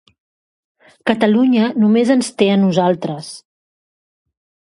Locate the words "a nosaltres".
2.53-3.31